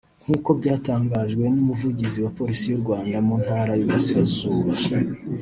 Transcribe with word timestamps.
nk’uko 0.23 0.49
byatangajwe 0.59 1.43
n’umuvugizi 1.53 2.17
wa 2.23 2.31
polisi 2.37 2.65
y’u 2.67 2.81
Rwanda 2.83 3.17
mu 3.27 3.35
ntara 3.43 3.71
y’Iburasirazuba 3.75 4.71